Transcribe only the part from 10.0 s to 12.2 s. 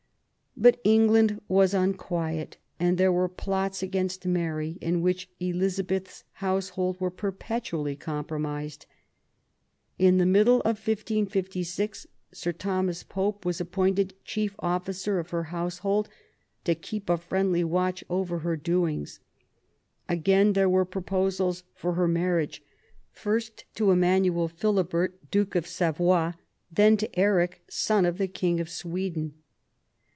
the middle of 1556